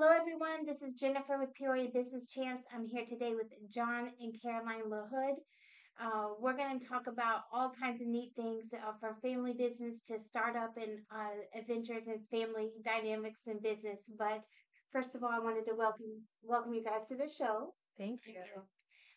[0.00, 0.64] Hello, everyone.
[0.64, 2.62] This is Jennifer with Peoria Business Champs.
[2.72, 5.38] I'm here today with John and Caroline LaHood.
[6.00, 10.02] Uh, we're going to talk about all kinds of neat things uh, from family business
[10.06, 14.02] to startup and uh, adventures and family dynamics in business.
[14.16, 14.44] But
[14.92, 17.74] first of all, I wanted to welcome welcome you guys to the show.
[17.98, 18.62] Thank you.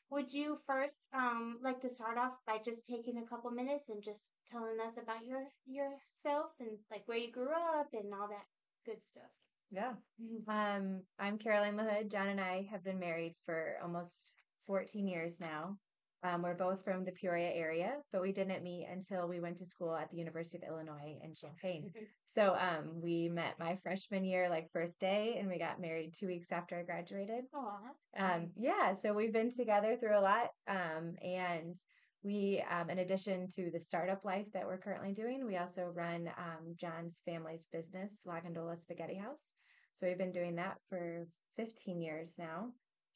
[0.10, 4.02] Would you first um, like to start off by just taking a couple minutes and
[4.02, 8.48] just telling us about your yourselves and like where you grew up and all that
[8.84, 9.41] good stuff?
[9.72, 9.94] Yeah.
[10.50, 12.12] Um, I'm Caroline LaHood.
[12.12, 14.34] John and I have been married for almost
[14.68, 15.78] 14 years now.
[16.24, 19.66] Um, we're both from the Peoria area, but we didn't meet until we went to
[19.66, 21.92] school at the University of Illinois in Champaign.
[22.26, 26.28] so um, we met my freshman year, like first day, and we got married two
[26.28, 27.46] weeks after I graduated.
[28.20, 30.50] Um, yeah, so we've been together through a lot.
[30.68, 31.76] Um, and
[32.24, 36.30] we, um, in addition to the startup life that we're currently doing, we also run
[36.38, 39.42] um, John's family's business, La Gondola Spaghetti House.
[39.94, 41.28] So we've been doing that for
[41.58, 42.70] 15 years now.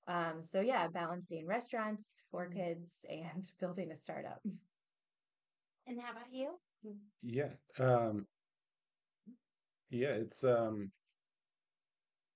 [0.08, 2.60] Um, so yeah, balancing restaurants, four mm-hmm.
[2.60, 4.42] kids, and building a startup.
[5.88, 6.60] And how about you?
[7.24, 7.50] Yeah.
[7.80, 8.28] Um,
[9.90, 10.92] yeah, it's um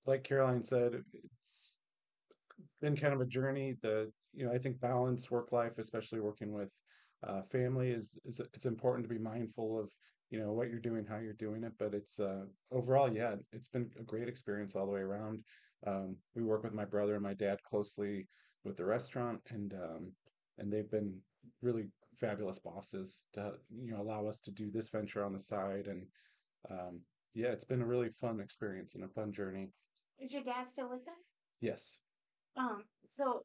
[0.06, 1.78] like Caroline said, it's
[2.82, 3.76] been kind of a journey.
[3.82, 6.74] The you know, I think balance work life, especially working with
[7.28, 9.92] uh, family, is is it's important to be mindful of
[10.30, 11.74] you know what you're doing, how you're doing it.
[11.78, 15.44] But it's uh, overall, yeah, it's been a great experience all the way around.
[15.86, 18.28] Um, we work with my brother and my dad closely
[18.64, 20.12] with the restaurant, and um,
[20.58, 21.16] and they've been
[21.62, 21.88] really
[22.20, 25.88] fabulous bosses to you know allow us to do this venture on the side.
[25.88, 26.06] And
[26.70, 27.02] um,
[27.34, 29.70] yeah, it's been a really fun experience and a fun journey.
[30.20, 31.36] Is your dad still with us?
[31.62, 32.00] Yes.
[32.58, 32.84] Um.
[33.10, 33.44] So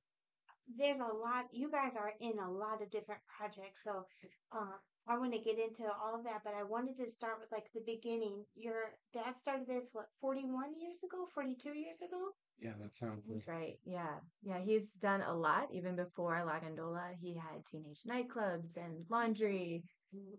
[0.77, 1.47] there's a lot.
[1.53, 3.81] You guys are in a lot of different projects.
[3.85, 4.07] So,
[4.53, 4.77] uh,
[5.07, 7.67] I want to get into all of that, but I wanted to start with like
[7.75, 8.45] the beginning.
[8.55, 12.31] Your dad started this what 41 years ago, 42 years ago?
[12.59, 13.79] Yeah, that sounds That's right.
[13.85, 14.17] Yeah.
[14.43, 17.11] Yeah, he's done a lot even before La Gondola.
[17.21, 19.85] He had teenage nightclubs and laundry,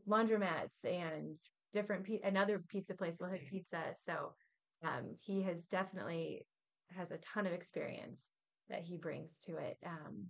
[0.08, 1.38] laundromats and
[1.72, 3.94] different pe- another pizza place, La Hood Pizza.
[4.04, 4.34] So,
[4.84, 6.46] um, he has definitely
[6.96, 8.31] has a ton of experience
[8.70, 9.78] that he brings to it.
[9.86, 10.25] Um,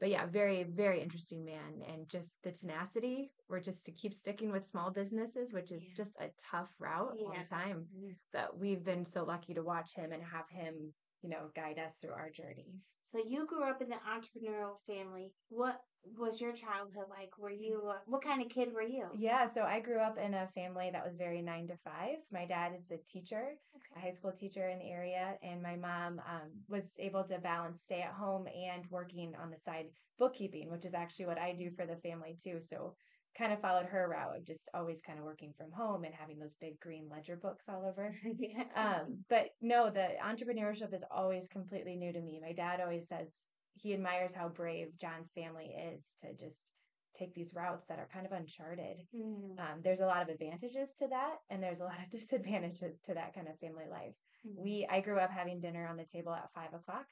[0.00, 1.82] but yeah, very, very interesting man.
[1.88, 5.94] And just the tenacity or just to keep sticking with small businesses, which is yeah.
[5.96, 7.24] just a tough route yeah.
[7.24, 7.86] all the time.
[7.96, 8.12] Mm-hmm.
[8.32, 10.92] But we've been so lucky to watch him and have him
[11.22, 12.66] you know, guide us through our journey.
[13.04, 15.32] So you grew up in the entrepreneurial family.
[15.48, 15.80] What
[16.18, 17.38] was your childhood like?
[17.38, 19.06] Were you uh, what kind of kid were you?
[19.16, 21.92] Yeah, so I grew up in a family that was very 9 to 5.
[22.32, 23.94] My dad is a teacher, okay.
[23.96, 27.82] a high school teacher in the area, and my mom um, was able to balance
[27.82, 29.86] stay at home and working on the side
[30.18, 32.60] bookkeeping, which is actually what I do for the family too.
[32.60, 32.94] So
[33.36, 36.38] kind of followed her route of just always kind of working from home and having
[36.38, 38.14] those big green ledger books all over.
[38.76, 42.40] um, but no, the entrepreneurship is always completely new to me.
[42.42, 43.32] My dad always says
[43.74, 46.72] he admires how brave John's family is to just
[47.16, 49.02] take these routes that are kind of uncharted.
[49.14, 49.58] Mm.
[49.58, 53.14] Um, there's a lot of advantages to that, and there's a lot of disadvantages to
[53.14, 54.14] that kind of family life.
[54.46, 54.62] Mm.
[54.62, 57.06] We I grew up having dinner on the table at five o'clock.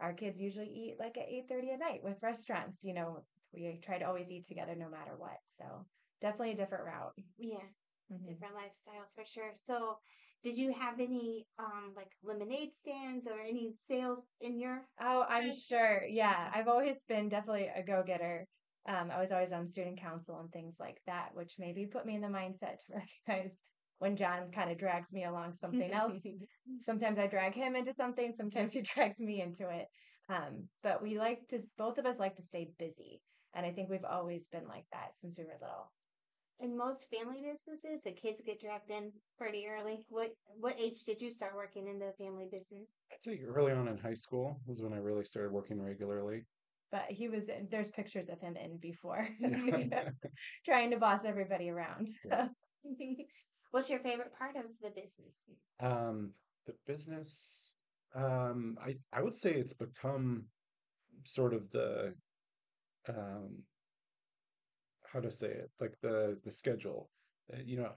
[0.00, 2.78] Our kids usually eat like at eight thirty at night with restaurants.
[2.82, 3.24] You know,
[3.56, 5.38] we try to always eat together no matter what.
[5.58, 5.64] So
[6.20, 7.12] definitely a different route.
[7.38, 7.56] Yeah.
[8.12, 8.32] Mm-hmm.
[8.32, 9.50] Different lifestyle for sure.
[9.66, 9.98] So
[10.44, 15.52] did you have any um like lemonade stands or any sales in your Oh, I'm
[15.52, 16.02] sure.
[16.08, 16.50] Yeah.
[16.54, 18.46] I've always been definitely a go-getter.
[18.88, 22.14] Um, I was always on student council and things like that, which maybe put me
[22.14, 22.94] in the mindset to
[23.28, 23.56] recognize
[23.98, 26.24] when John kind of drags me along something else.
[26.82, 29.86] sometimes I drag him into something, sometimes he drags me into it.
[30.28, 33.20] Um, but we like to both of us like to stay busy.
[33.54, 35.90] And I think we've always been like that since we were little.
[36.60, 40.06] In most family businesses, the kids get dragged in pretty early.
[40.08, 42.88] What what age did you start working in the family business?
[43.12, 46.46] I'd say early on in high school was when I really started working regularly.
[46.90, 49.28] But he was there's pictures of him in before,
[50.64, 52.08] trying to boss everybody around.
[52.24, 52.48] Yeah.
[53.72, 55.34] What's your favorite part of the business?
[55.80, 56.30] Um,
[56.66, 57.74] the business,
[58.14, 60.44] um, I I would say it's become
[61.24, 62.14] sort of the
[63.08, 63.62] um,
[65.12, 67.10] how to say it, like the the schedule.
[67.52, 67.92] Uh, you know,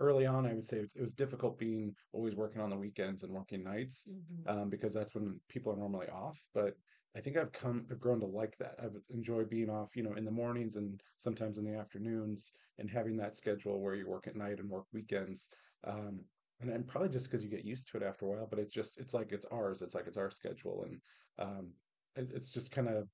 [0.00, 3.32] early on, I would say it was difficult being always working on the weekends and
[3.32, 4.60] working nights mm-hmm.
[4.60, 6.38] um, because that's when people are normally off.
[6.54, 6.74] But
[7.16, 8.76] I think I've come, I've grown to like that.
[8.82, 12.88] I've enjoyed being off, you know, in the mornings and sometimes in the afternoons, and
[12.88, 15.48] having that schedule where you work at night and work weekends.
[15.86, 16.20] Um,
[16.60, 18.72] and, and probably just because you get used to it after a while, but it's
[18.72, 19.82] just, it's like it's ours.
[19.82, 21.00] It's like it's our schedule, and
[21.38, 21.68] um,
[22.16, 23.08] it, it's just kind of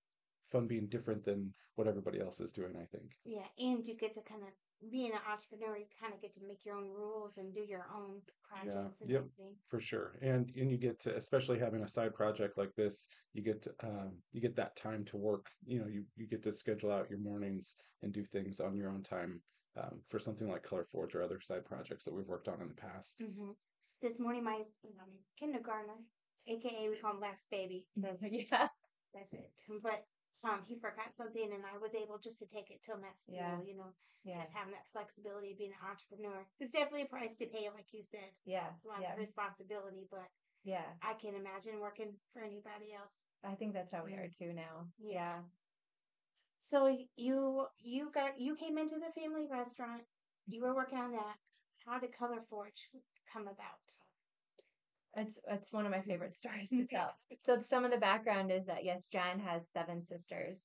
[0.47, 3.13] fun being different than what everybody else is doing, I think.
[3.25, 4.49] Yeah, and you get to kind of
[4.91, 7.87] being an entrepreneur, you kind of get to make your own rules and do your
[7.95, 9.21] own projects and yep.
[9.21, 9.55] everything.
[9.69, 13.43] for sure and and you get to especially having a side project like this you
[13.43, 16.53] get to, um, you get that time to work you know you you get to
[16.53, 19.41] schedule out your mornings and do things on your own time
[19.77, 22.69] um, for something like color forge or other side projects that we've worked on in
[22.69, 23.51] the past hmm
[24.03, 24.61] This morning, my
[25.01, 25.99] um, kindergartner,
[26.47, 28.69] aka we call him last baby, yeah.
[29.15, 29.51] that's it.
[29.83, 30.05] But
[30.45, 33.37] um, he forgot something, and I was able just to take it to at school.
[33.37, 33.61] Yeah.
[33.63, 33.93] You know,
[34.25, 34.41] Yeah.
[34.41, 36.47] just having that flexibility of being an entrepreneur.
[36.61, 38.31] It's definitely a price to pay, like you said.
[38.45, 38.69] Yeah.
[38.75, 39.13] It's a lot Yeah.
[39.13, 40.31] of responsibility, but
[40.65, 40.97] Yeah.
[41.03, 43.13] I can't imagine working for anybody else.
[43.45, 44.19] I think that's how we Mm.
[44.25, 44.91] are too now.
[44.99, 45.43] Yeah.
[46.59, 46.87] So
[47.17, 50.07] you you got you came into the family restaurant.
[50.47, 51.39] You were working on that.
[51.85, 52.91] How did Color Forge
[53.33, 53.81] come about?
[55.17, 57.15] It's it's one of my favorite stories to tell.
[57.45, 60.61] So some of the background is that yes, John has seven sisters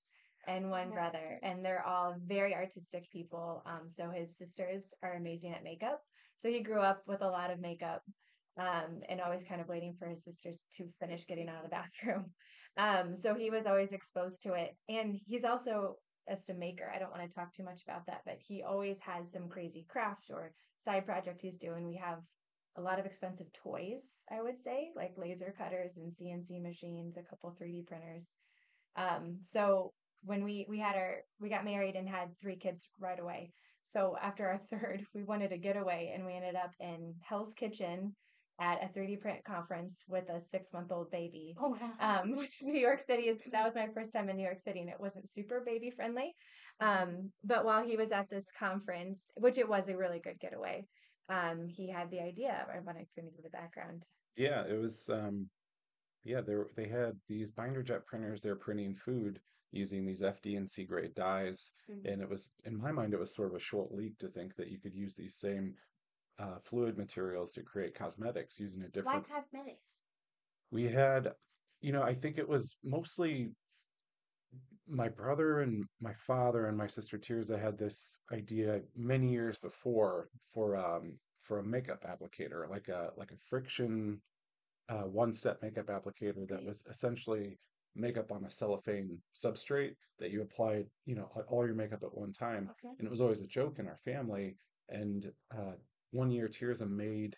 [0.48, 0.96] and one Yeah.
[0.96, 3.64] brother, and they're all very artistic people.
[3.66, 6.02] Um, so his sisters are amazing at makeup.
[6.36, 8.04] So he grew up with a lot of makeup,
[8.58, 11.70] um, and always kind of waiting for his sisters to finish getting out of the
[11.70, 12.34] bathroom.
[12.78, 15.98] Um, so he was always exposed to it, and he's also
[16.30, 16.90] just a maker.
[16.90, 19.86] I don't want to talk too much about that, but he always has some crazy
[19.90, 21.86] craft or side project he's doing.
[21.86, 22.20] We have
[22.78, 27.24] a lot of expensive toys, I would say, like laser cutters and CNC machines, a
[27.24, 28.34] couple 3D printers.
[28.96, 33.20] Um, so when we we had our we got married and had three kids right
[33.20, 33.52] away.
[33.86, 38.16] So after our third, we wanted a getaway and we ended up in Hell's Kitchen
[38.60, 41.56] at a 3D print conference with a six month old baby.
[41.60, 42.22] Oh wow.
[42.22, 44.82] Um, which New York City is that was my first time in New York City
[44.82, 46.36] and it wasn't super baby friendly.
[46.80, 50.86] Um, but while he was at this conference, which it was a really good getaway,
[51.30, 52.68] um, he had the idea.
[52.74, 54.08] I want to of give the background.
[54.38, 55.50] yeah it was um
[56.24, 59.42] yeah they they had these binder jet printers they're printing food
[59.72, 62.06] using these FD&C grade dyes Mhm.
[62.06, 64.56] and it was in my mind it was sort of a short leap to think
[64.56, 65.76] that you could use these same
[66.40, 69.28] uh, fluid materials to create cosmetics using a different.
[69.28, 70.00] Why cosmetics?
[70.72, 71.34] we had
[71.82, 73.56] you know i think it was mostly
[74.92, 80.30] my brother and my father and my sister Tirza had this idea many years before
[80.54, 84.22] for um for a makeup applicator like a like a friction
[84.90, 87.58] uh, one step makeup applicator that was essentially
[87.96, 92.34] makeup on a cellophane substrate that you applied you know all your makeup at one
[92.34, 92.94] time Okay.
[93.00, 94.56] and it was always a joke in our family
[94.90, 95.74] and uh,
[96.12, 97.38] one year Tirza made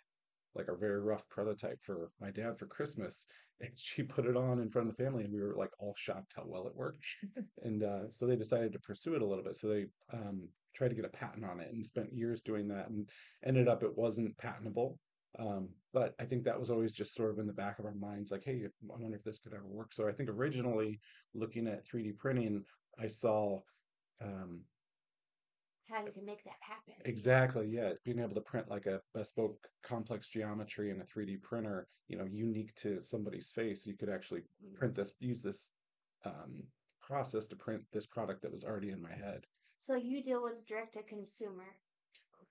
[0.56, 3.26] like a very rough prototype for my dad for Christmas.
[3.62, 5.96] And she put it on in front of the family, and we were like all
[5.96, 7.06] shocked how well it worked.
[7.64, 9.56] and uh, so they decided to pursue it a little bit.
[9.56, 12.90] So they um, tried to get a patent on it and spent years doing that,
[12.90, 13.10] and
[13.46, 15.00] ended up it wasn't patentable.
[15.40, 17.96] Um, but I think that was always just sort of in the back of our
[17.96, 19.94] minds, like, hey, I wonder if this could ever work.
[19.94, 21.00] So I think originally
[21.34, 22.64] looking at 3D printing,
[23.00, 23.60] I saw
[24.22, 24.62] um,
[25.90, 26.94] How you can make that happen?
[27.06, 27.92] Exactly, yeah.
[28.06, 32.26] Being able to print like a bespoke complex geometry in a 3D printer, you know,
[32.26, 34.42] unique to somebody's face, you could actually
[34.76, 35.68] print this, use this
[36.26, 36.64] um,
[37.02, 39.46] process to print this product that was already in my head.
[39.80, 41.66] So you deal with direct to consumer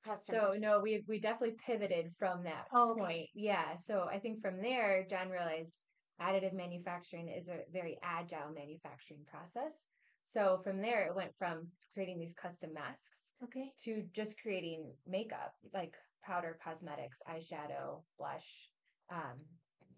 [0.05, 0.59] customers.
[0.61, 3.01] So no, we we definitely pivoted from that Oh, okay.
[3.01, 3.29] point.
[3.35, 3.77] Yeah.
[3.83, 5.81] So I think from there, John realized
[6.21, 9.87] additive manufacturing is a very agile manufacturing process.
[10.25, 13.11] So from there, it went from creating these custom masks
[13.45, 13.73] Okay.
[13.85, 18.71] to just creating makeup, like powder, cosmetics, eyeshadow, blush.
[19.11, 19.39] Um,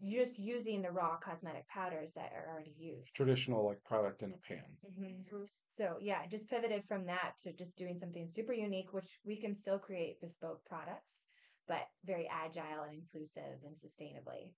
[0.02, 3.14] just using the raw cosmetic powders that are already used.
[3.14, 4.64] Traditional like product in a pan.
[4.84, 5.24] Mhm.
[5.24, 5.48] Mhm.
[5.70, 9.56] So yeah, just pivoted from that to just doing something super unique, which we can
[9.56, 11.26] still create bespoke products,
[11.66, 14.54] but very agile and inclusive and sustainably.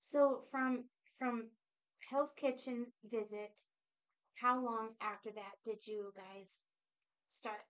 [0.00, 1.50] So from from
[2.10, 3.64] Hell's Kitchen visit,
[4.34, 6.60] how long after that did you guys
[7.30, 7.60] start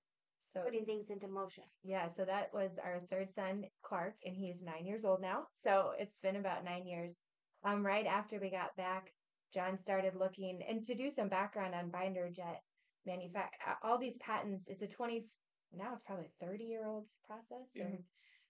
[0.49, 1.65] So putting things into motion?
[1.85, 5.45] yeah, so that was our third son, Clark, and he's nine years old now.
[5.63, 7.17] So it's been about nine years.
[7.65, 9.13] Um, right after we got back,
[9.53, 12.63] John started looking and to do some background on binder jet
[13.07, 14.69] manufacture all these patents.
[14.69, 15.27] It's a twenty
[15.73, 17.69] now it's probably thirty year old process.
[17.75, 17.85] Yeah.
[17.85, 17.99] And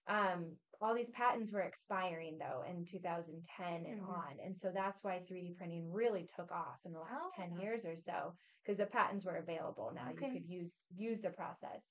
[0.09, 4.09] um all these patents were expiring though in 2010 and Mhm.
[4.09, 4.39] on.
[4.39, 7.61] And so that's why 3D printing really took off in the last Oh, 10 yeah.
[7.61, 10.09] years or so because the patents were available now.
[10.11, 10.25] Okay.
[10.25, 11.83] You could use use the process.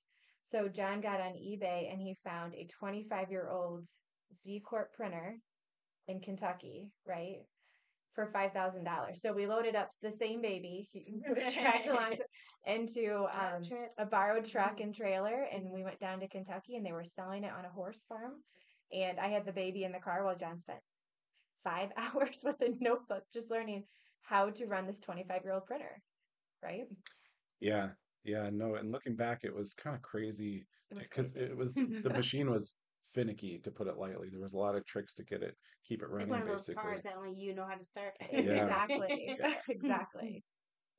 [0.42, 3.88] So John got on eBay and he found a 25 year old
[4.42, 5.42] Z Corp printer
[6.06, 7.46] in Kentucky, right?
[8.18, 9.22] For five thousand dollars.
[9.22, 10.88] So we loaded up the same baby.
[10.92, 12.24] He was dragged along to,
[12.66, 13.62] into um,
[13.96, 14.82] a borrowed truck Mhm.
[14.82, 17.70] and trailer, and we went down to Kentucky, and they were selling it on a
[17.70, 18.42] horse farm.
[18.92, 20.80] And I had the baby in the car while John spent
[21.62, 23.84] five hours with a notebook just learning
[24.22, 26.02] how to run this 25 year old printer,
[26.60, 26.86] right?
[27.60, 27.90] Yeah.
[28.24, 31.52] Yeah, no, and looking back, it was kind of crazy It was because crazy.
[31.52, 32.74] it was the machine was
[33.14, 34.28] finicky, to put it lightly.
[34.30, 36.48] There was a lot of tricks to get it, keep it Like one running, of
[36.48, 36.74] those basically.
[36.82, 38.14] cars that only you know how to start.
[38.30, 38.86] Yeah.
[38.88, 39.36] Exactly.
[39.68, 40.44] Exactly.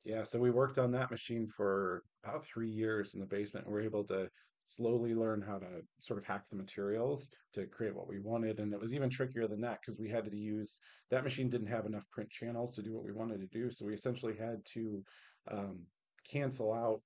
[0.04, 3.66] Yeah, so we worked on that machine for about three years in the basement.
[3.66, 4.30] We were able to
[4.66, 8.60] slowly learn how to sort of hack the materials to create what we wanted.
[8.60, 10.78] And it was even trickier than that because we had to use
[11.10, 13.70] that machine didn't have enough print channels to do what we wanted to do.
[13.70, 15.04] So we essentially had to
[15.50, 15.86] um,
[16.24, 17.02] cancel out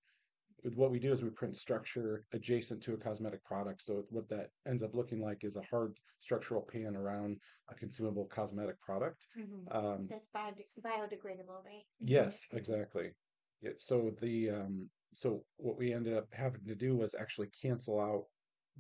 [0.73, 3.83] what we do is we print structure adjacent to a cosmetic product.
[3.83, 8.27] So what that ends up looking like is a hard structural pan around a consumable
[8.27, 9.27] cosmetic product.
[9.37, 9.75] Mhm.
[9.75, 11.85] Um, That's biode- biodegradable, right?
[12.01, 13.13] Yes, exactly.
[13.61, 18.01] Yeah, so the um so what we ended up having to do was actually cancel
[18.01, 18.25] out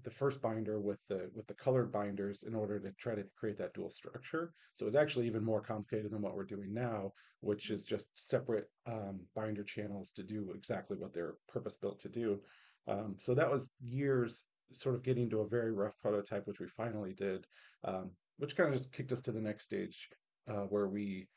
[0.03, 3.57] the first binder with the with the colored binders in order to try to create
[3.59, 4.53] that dual structure.
[4.75, 8.09] So it was actually even more complicated than what we're doing now, which is just
[8.17, 12.41] separate um, binder channels to do exactly what they're purpose built to do.
[12.89, 16.67] Um, so that was years sort of getting to a very rough prototype, which we
[16.67, 17.47] finally did,
[17.85, 20.09] um, which kind of just kicked us to the next stage
[20.49, 21.29] uh, where we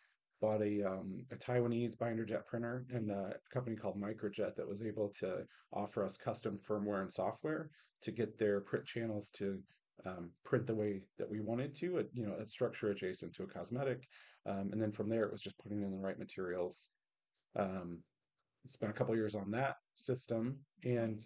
[0.41, 4.81] bought a um, a Taiwanese binder jet printer and a company called Microjet that was
[4.81, 7.69] able to offer us custom firmware and software
[8.01, 9.59] to get their print channels to
[10.05, 13.43] um, print the way that we wanted to, a, you know, a structure adjacent to
[13.43, 14.07] a cosmetic.
[14.45, 16.89] Um, and then from there, it was just putting in the right materials.
[17.55, 17.99] Um,
[18.69, 21.25] spent a couple years on that system and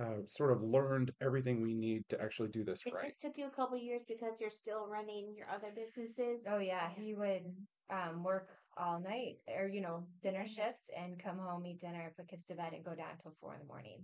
[0.00, 3.06] uh, sort of learned everything we need to actually do this It right.
[3.06, 6.46] just took you a couple years because you're still running your other businesses.
[6.48, 7.42] Oh yeah, he would
[7.90, 12.28] um, work all night or you know dinner shift and come home, eat dinner, put
[12.28, 13.98] kids to bed, and go down till four in the morning.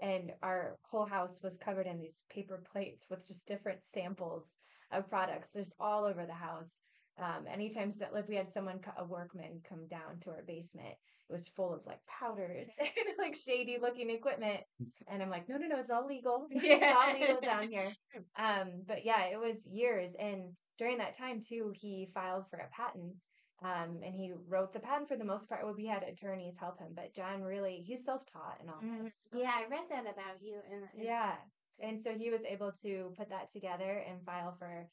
[0.00, 4.44] And our whole house was covered in these paper plates with just different samples
[4.90, 6.82] of products, just all over the house.
[7.18, 10.88] Um, anytime that if we had someone, a workman, come down to our basement,
[11.28, 12.88] it was full of like powders and
[13.18, 14.60] like shady looking equipment.
[15.08, 16.46] And I'm like, no, no, no, it's all legal.
[16.50, 17.92] it's all legal down here.
[18.38, 20.14] Um, but yeah, it was years.
[20.18, 23.14] And during that time too, he filed for a patent.
[23.62, 25.64] Um, and he wrote the patent for the most part.
[25.64, 29.04] Well, we had attorneys help him, but John really he's self taught and all Mm,
[29.04, 29.14] this.
[29.32, 30.56] Yeah, I read that about you.
[30.68, 31.34] And Yeah.
[31.80, 34.88] And so he was able to put that together and file for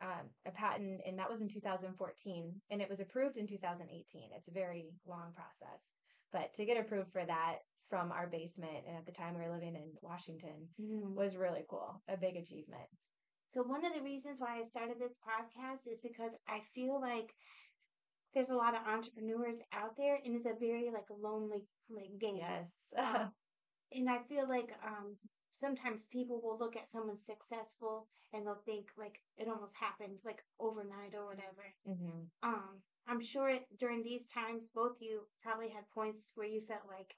[0.00, 4.30] um, a patent, and that was in 2014, and it was approved in 2018.
[4.36, 5.94] It's a very long process,
[6.32, 9.54] but to get approved for that from our basement, and at the time we were
[9.54, 11.14] living in Washington, Mhm.
[11.14, 12.88] was really cool, a big achievement.
[13.48, 17.34] So one of the reasons why I started this podcast is because I feel like
[18.34, 22.36] there's a lot of entrepreneurs out there, and it's a very like lonely like game.
[22.36, 22.70] Yes.
[22.96, 23.34] Um,
[23.92, 25.16] and I feel like um
[25.58, 30.42] sometimes people will look at someone successful and they'll think like it almost happened like
[30.60, 31.64] overnight or whatever.
[31.86, 36.82] hmm Um, I'm sure during these times, both you probably had points where you felt
[36.88, 37.14] like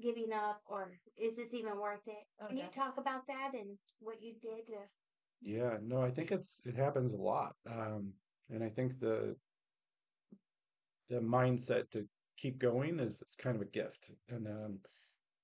[0.00, 2.24] giving up, or is this even worth it?
[2.40, 4.78] Oh, Can you talk about that and what you did to?
[5.40, 7.54] Yeah, no, I think it's it happens a lot.
[7.70, 8.12] Um,
[8.50, 9.36] and I think the
[11.08, 12.06] the mindset to
[12.36, 14.10] keep going is, is kind of a gift.
[14.28, 14.78] And um,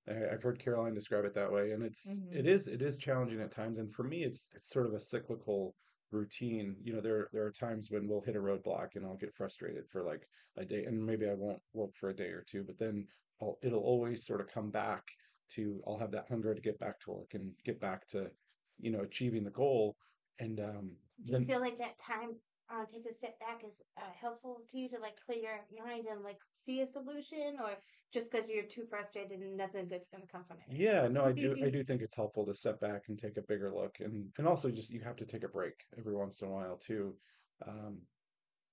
[0.09, 1.73] I, I've heard Caroline describe it that way.
[1.73, 3.79] And it's hmm it is it is challenging at times.
[3.79, 5.75] And for me, it's it's sort of a cyclical
[6.11, 6.77] routine.
[6.83, 9.89] You know, there there are times when we'll hit a roadblock and I'll get frustrated
[9.89, 12.79] for like a day, and maybe I won't work for a day or two, but
[12.79, 13.07] then
[13.41, 15.03] I'll, it'll always sort of come back
[15.51, 18.31] to I'll have that hunger to get back to work and get back to,
[18.79, 19.97] you know, achieving the goal.
[20.39, 20.91] And um,
[21.25, 22.37] Do you then feel like that time,
[22.71, 26.07] uh, take a step back is uh, helpful to you to like clear your mind
[26.11, 27.73] and like see a solution, or
[28.13, 30.77] just because you're too frustrated and nothing good's gonna come from it?
[30.77, 33.43] Yeah, no, I do I do think it's helpful to step back and take a
[33.43, 36.49] bigger look and and also just you have to take a break every once in
[36.49, 37.15] a while too.
[37.67, 37.99] Um,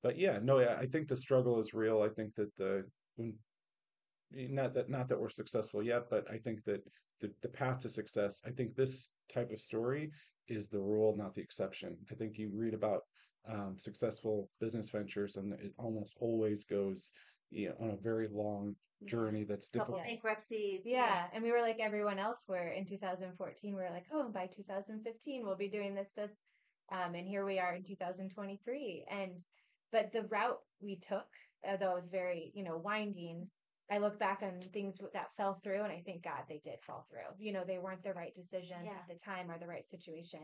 [0.02, 2.02] but yeah, no, I I think the struggle is real.
[2.02, 2.84] I think that the
[4.32, 6.84] not that not that we're successful yet, but I think that
[7.20, 10.12] the the path to success, I think this type of story
[10.48, 11.98] is the rule, not the exception.
[12.12, 13.04] I think you read about
[13.50, 17.12] um, successful business ventures, and it almost always goes,
[17.50, 18.76] you know, on a very long
[19.06, 20.06] journey that's Couple difficult.
[20.06, 20.82] Bankruptcies.
[20.86, 22.44] Yeah, and we were like everyone else.
[22.48, 26.32] Where in 2014 we were like, oh, by 2015 we'll be doing this, this,
[26.92, 29.06] um, and here we are in 2023.
[29.10, 29.40] And
[29.92, 31.26] but the route we took,
[31.68, 33.48] although it was very you know winding,
[33.92, 37.08] I look back on things that fell through, and I thank God they did fall
[37.10, 37.34] through.
[37.44, 38.92] You know, they weren't the right decision Yeah.
[38.92, 40.42] at the time or the right situation.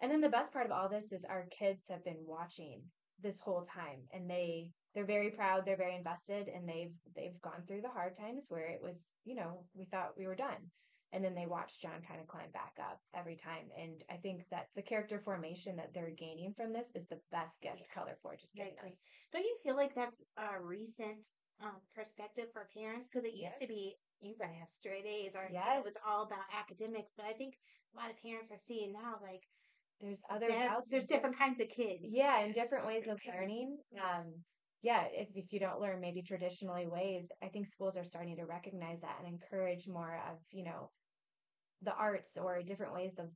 [0.00, 2.82] And then the best part of all this is our kids have been watching
[3.22, 7.62] this whole time, and they they're very proud, they're very invested, and they've they've gone
[7.66, 10.70] through the hard times where it was, you know, we thought we were done.
[11.12, 13.66] And then they watched John kind of climb back up every time.
[13.76, 17.60] And I think that the character formation that they're gaining from this is the best
[17.60, 17.94] gift Yeah.
[17.94, 18.92] Color Forge is giving Exactly.
[18.92, 19.00] us.
[19.32, 21.26] Don't you feel like that's a recent
[21.60, 23.08] um, perspective for parents?
[23.08, 25.78] Because it used to be you gotta have straight A's or yes.
[25.80, 27.10] it was all about academics.
[27.16, 27.58] But I think
[27.92, 29.42] a lot of parents are seeing now like
[30.00, 30.90] there's other routes.
[30.90, 32.10] There's different kinds of kids.
[32.12, 33.78] Yeah, and different ways of learning.
[33.96, 34.32] Um,
[34.82, 38.44] yeah, if, if you don't learn maybe traditionally ways, I think schools are starting to
[38.44, 40.90] recognize that and encourage more of, you know,
[41.82, 43.26] the arts or different ways of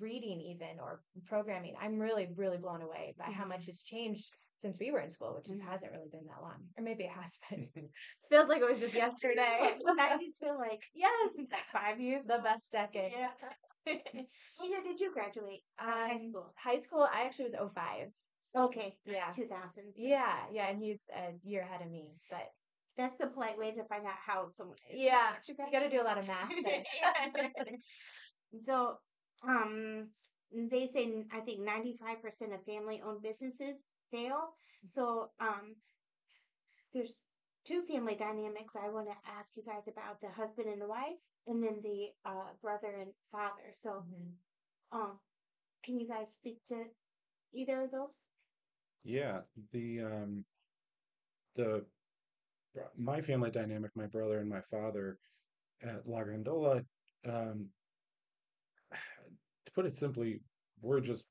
[0.00, 1.74] reading even or programming.
[1.80, 3.34] I'm really, really blown away by mm-hmm.
[3.34, 4.28] how much has changed
[4.60, 5.70] since we were in school, which just mm-hmm.
[5.70, 6.58] hasn't really been that long.
[6.76, 7.68] Or maybe it has been.
[8.30, 9.76] Feels like it was just yesterday.
[9.86, 12.24] I just feel like yes, five years.
[12.24, 13.12] The best decade.
[13.16, 13.28] Yeah.
[14.58, 16.52] what year did you graduate um, high school?
[16.56, 18.08] High school, I actually was 05.
[18.56, 18.96] Okay.
[19.04, 19.30] Yeah.
[19.30, 19.92] 2000.
[19.96, 20.36] Yeah.
[20.52, 20.68] Yeah.
[20.68, 22.50] And he's a year ahead of me, but.
[22.96, 24.98] That's the polite way to find out how someone is.
[24.98, 25.28] Yeah.
[25.46, 26.50] You, got to do a lot of math.
[28.64, 28.98] so,
[29.46, 30.08] um,
[30.52, 34.48] they say I think 95% of family owned businesses fail.
[34.84, 35.76] So, um,
[36.92, 37.22] there's
[37.64, 41.20] two family dynamics I want to ask you guys about the husband and the wife,
[41.46, 43.72] and then the uh, brother and father.
[43.72, 44.98] So, mm-hmm.
[44.98, 45.12] um,
[45.84, 46.84] can you guys speak to
[47.54, 48.26] either of those?
[49.04, 49.40] Yeah,
[49.72, 50.44] the um,
[51.54, 51.84] the
[52.96, 55.18] my family dynamic, my brother and my father
[55.82, 56.82] at La Gondola,
[57.28, 57.66] um,
[58.92, 60.40] to put it simply,
[60.80, 61.24] we're just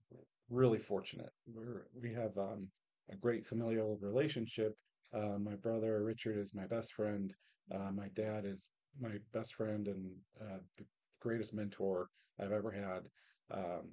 [0.50, 1.32] really fortunate.
[1.46, 2.68] We're we have um,
[3.12, 4.76] a great familial relationship.
[5.14, 7.34] Uh, my brother Richard is my best friend.
[7.74, 10.12] Uh, my dad is my best friend and
[10.42, 10.86] uh, the
[11.22, 13.04] greatest mentor I've ever had.
[13.52, 13.92] Um,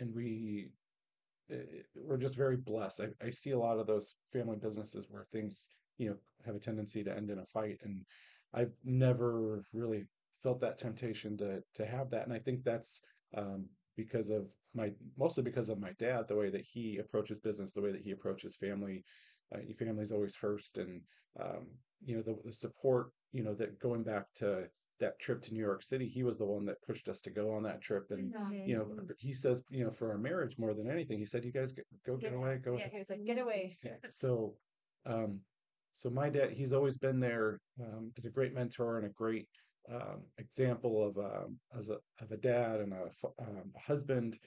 [0.00, 0.68] and we
[1.94, 3.00] we're just very blessed.
[3.00, 6.58] I, I see a lot of those family businesses where things, you know, have a
[6.60, 8.04] tendency to end in a fight, and
[8.54, 10.04] I've never really
[10.42, 12.24] felt that temptation to to have that.
[12.24, 13.00] And I think that's
[13.36, 13.66] um,
[13.96, 17.82] because of my mostly because of my dad, the way that he approaches business, the
[17.82, 19.04] way that he approaches family.
[19.54, 21.00] Uh, family's always first, and
[21.40, 21.66] um,
[22.04, 23.10] you know the, the support.
[23.32, 24.68] You know that going back to
[25.00, 27.54] that trip to New York City, he was the one that pushed us to go
[27.54, 28.06] on that trip.
[28.10, 28.68] And, mm-hmm.
[28.68, 28.86] you know,
[29.16, 31.86] he says, you know, for our marriage more than anything, he said, you guys get,
[32.04, 32.76] go get, get away, go.
[32.76, 33.78] Yeah, he was like, get away.
[34.08, 34.54] so,
[35.06, 35.40] um,
[35.92, 39.48] so my dad, he's always been there um, as a great mentor and a great
[39.92, 43.04] um, example of um, as a of a dad and a,
[43.42, 44.38] um, a husband.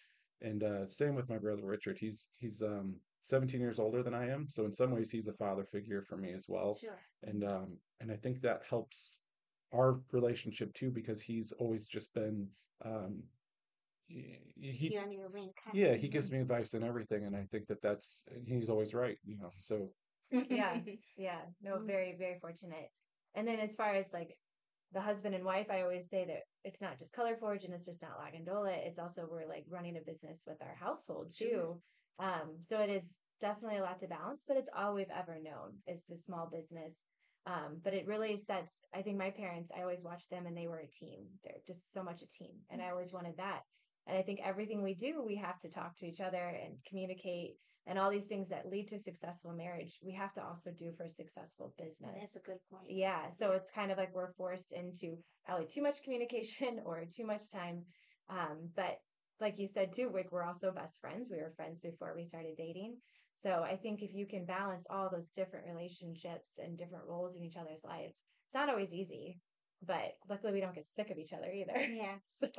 [0.41, 1.97] And uh, same with my brother Richard.
[1.97, 5.33] He's he's um, 17 years older than I am, so in some ways he's a
[5.33, 6.77] father figure for me as well.
[6.79, 6.99] Sure.
[7.23, 9.19] And um, and I think that helps
[9.73, 12.47] our relationship too because he's always just been
[12.83, 13.23] um
[14.07, 17.81] he, on your ring yeah he gives me advice and everything and i think that
[17.81, 19.89] that's he's always right you know so.
[20.49, 20.77] Yeah
[21.17, 21.39] yeah.
[21.61, 21.87] No mm.
[21.87, 22.89] very very fortunate.
[23.35, 24.37] And then as far as like
[24.93, 27.85] the husband and wife i always say that it's not just color forge and it's
[27.85, 31.81] just not La Gondola it's also we're like running a business with our household too
[32.21, 35.73] um so it is definitely a lot to balance but it's all we've ever known
[35.87, 36.93] is the small business
[37.47, 40.67] um, but it really sets, I think my parents, I always watched them and they
[40.67, 41.25] were a team.
[41.43, 42.51] They're just so much a team.
[42.69, 43.61] And I always wanted that.
[44.07, 47.55] And I think everything we do, we have to talk to each other and communicate
[47.87, 50.91] and all these things that lead to a successful marriage, we have to also do
[50.91, 52.15] for a successful business.
[52.19, 52.85] That's a good point.
[52.89, 53.31] Yeah.
[53.31, 53.57] So yeah.
[53.57, 57.83] it's kind of like we're forced into probably too much communication or too much time.
[58.29, 58.99] Um, but
[59.41, 61.29] like you said too, we're also best friends.
[61.29, 62.97] We were friends before we started dating.
[63.41, 67.43] So I think if you can balance all those different relationships and different roles in
[67.43, 69.39] each other's lives, it's not always easy,
[69.81, 71.79] but luckily we don't get sick of each other either.
[71.79, 72.19] Yeah.
[72.27, 72.49] So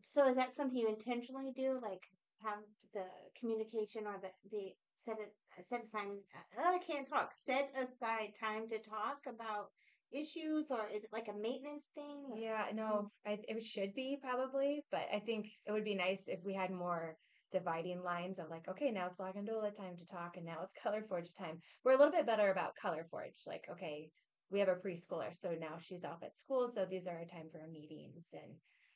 [0.00, 2.06] So is that something you intentionally do like
[2.42, 3.06] have the
[3.38, 8.68] communication or the the set it set aside uh, I can't talk set aside time
[8.68, 9.70] to talk about
[10.12, 12.34] issues or is it like a maintenance thing?
[12.36, 16.40] Yeah, no, I, it should be probably, but I think it would be nice if
[16.44, 17.16] we had more
[17.52, 20.74] dividing lines of like, okay, now it's La Gondola time to talk, and now it's
[20.82, 21.60] Color Forge time.
[21.84, 23.42] We're a little bit better about Color Forge.
[23.46, 24.10] Like, okay,
[24.50, 27.48] we have a preschooler, so now she's off at school, so these are our time
[27.52, 28.52] for meetings and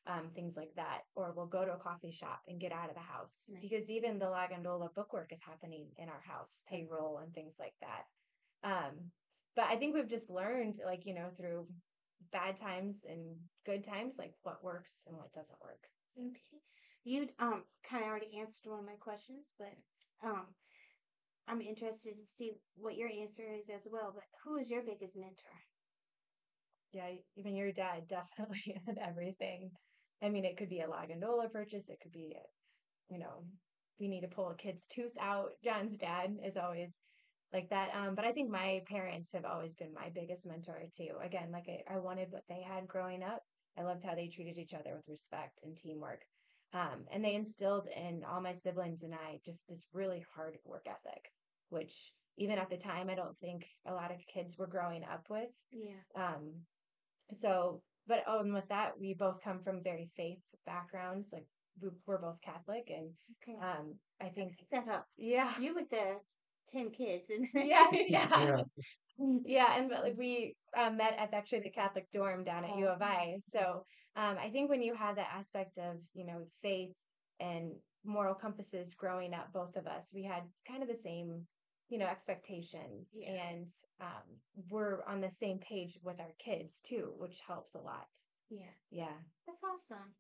[0.07, 1.01] um, things like that.
[1.15, 3.63] Or we'll go to a coffee shop and get out of the house nice.
[3.63, 7.75] because even the La Gondola bookwork is happening in our house, payroll and things like
[7.81, 8.05] that.
[8.69, 9.11] Um,
[9.57, 11.67] but I think we've just learned, like you know, through
[12.33, 15.81] bad times and good times, like what works and what doesn't work.
[16.15, 16.23] So.
[16.23, 16.61] Okay
[17.07, 19.73] you um kind of already answered one of my questions, but
[20.29, 20.47] um
[21.49, 24.13] I'm interested to see what your answer is as well.
[24.13, 25.55] But who is your biggest mentor?
[26.93, 29.71] Yeah, even your dad definitely and everything.
[30.21, 31.85] I mean, it could be a La Gondola purchase.
[31.89, 33.45] It could be, a, you know,
[34.01, 35.51] we need to pull a kid's tooth out.
[35.63, 36.91] John's dad is always
[37.53, 37.91] like that.
[37.95, 41.11] Um, but I think my parents have always been my biggest mentor too.
[41.23, 43.43] Again, like I, I wanted what they had growing up.
[43.79, 46.21] I loved how they treated each other with respect and teamwork.
[46.73, 50.87] Um, and they instilled in all my siblings and I just this really hard work
[50.87, 51.31] ethic,
[51.71, 55.25] which even at the time I don't think a lot of kids were growing up
[55.31, 55.49] with.
[55.71, 56.03] Yeah.
[56.15, 56.53] Um,
[57.33, 61.31] so, but um, with that, we both come from very faith backgrounds.
[61.33, 61.47] Like
[61.81, 63.11] we, we're both Catholic, and
[63.43, 63.59] Okay.
[63.61, 65.07] um, I think that up.
[65.17, 66.17] yeah, You with the
[66.67, 68.29] ten kids and yes, yeah.
[68.31, 68.63] Yeah.
[69.45, 72.87] Yeah, and but, like we uh, met at actually the Catholic dorm down at U
[72.87, 73.39] of I.
[73.51, 76.93] So um, I think when you have that aspect of you know faith
[77.41, 77.73] and
[78.05, 81.47] moral compasses growing up, both of us, we had kind of the same
[81.89, 83.33] you know expectations, Yeah.
[83.33, 83.67] and
[84.01, 84.27] um,
[84.69, 88.09] we're on the same page with our kids too, which helps a lot.
[88.51, 88.75] Yeah.
[88.91, 89.17] Yeah.
[89.47, 90.13] That's awesome.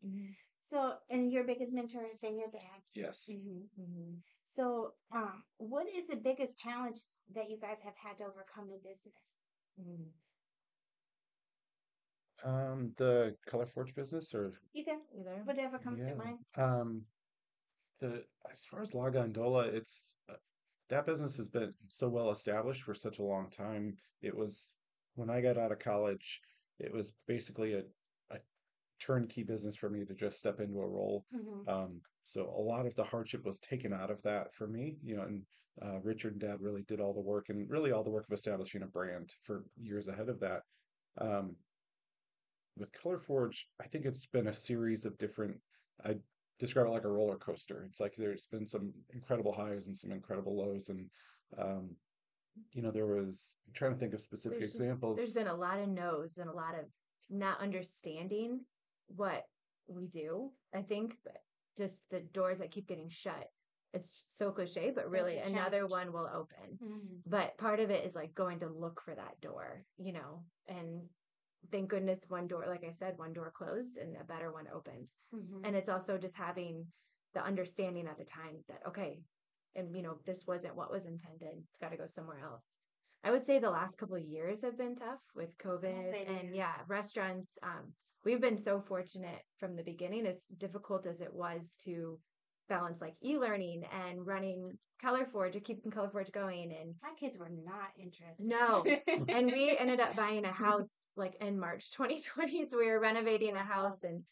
[0.62, 2.80] So and your biggest mentor is then your dad.
[2.94, 3.28] Yes.
[3.30, 3.82] Mm-hmm.
[3.82, 4.14] hmm
[4.56, 7.00] So um what is the biggest challenge
[7.34, 9.36] that you guys have had to overcome in business?
[9.78, 10.08] hmm
[12.44, 15.42] Um, the Color Forge business or Either Either.
[15.44, 16.10] whatever comes yeah.
[16.10, 16.38] to mind.
[16.56, 17.02] Um,
[18.00, 20.34] the as far as La Gondola, it's uh,
[20.88, 23.94] that business has been so well established for such a long time.
[24.22, 24.72] It was
[25.16, 26.40] when I got out of college,
[26.78, 27.82] it was basically a
[28.30, 28.38] a
[29.00, 31.24] turnkey business for me to just step into a role.
[31.34, 31.68] Mm-hmm.
[31.68, 35.16] Um, so a lot of the hardship was taken out of that for me, you
[35.16, 35.42] know, and
[35.82, 38.32] uh, Richard and Dad really did all the work and really all the work of
[38.32, 40.62] establishing a brand for years ahead of that.
[41.20, 41.54] Um,
[42.76, 45.56] with Color Forge, I think it's been a series of different.
[46.04, 46.16] I
[46.58, 47.84] describe it like a roller coaster.
[47.88, 51.08] It's like there's been some incredible highs and some incredible lows, and
[51.58, 51.90] um,
[52.72, 53.56] you know, there was.
[53.66, 55.16] I'm trying to think of specific There's just- examples.
[55.16, 56.84] there's been a lot of no's and a lot of
[57.30, 58.60] not understanding
[59.08, 59.44] what
[59.88, 60.50] we do.
[60.74, 61.36] I think, but
[61.76, 63.50] just the doors that keep getting shut.
[63.94, 66.78] It's so cliche, but really another one will open.
[66.82, 67.16] Mm-hmm.
[67.26, 71.02] But part of it is like going to look for that door, you know, and
[71.70, 75.10] thank goodness one door, like I said, one door closed and a better one opened.
[75.34, 75.64] Mm-hmm.
[75.64, 76.84] And it's also just having
[77.34, 79.20] the understanding at the time that, okay,
[79.74, 81.54] and you know, this wasn't what was intended.
[81.70, 82.64] It's got to go somewhere else.
[83.24, 86.54] I would say the last couple of years have been tough with COVID, and yeah.
[86.54, 87.58] yeah, restaurants.
[87.62, 87.92] Um,
[88.26, 92.18] we've been so fortunate from the beginning, as difficult as it was to
[92.68, 94.66] balance like e-learning and running
[95.00, 98.46] Color Forge, to keeping Color Forge going, and My kids were not interested.
[98.46, 98.84] No.
[99.28, 102.66] and we ended up buying a house like in March 2020.
[102.66, 104.22] So we were renovating a house and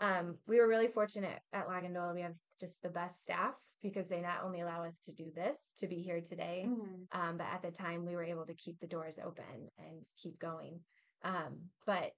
[0.00, 2.12] um, we were really fortunate at La Gondola.
[2.14, 5.58] We have just the best staff because they not only allow us to do this,
[5.78, 7.06] to be here today, Mhm.
[7.12, 10.38] um, but at the time we were able to keep the doors open and keep
[10.40, 10.80] going.
[11.22, 12.12] Um, but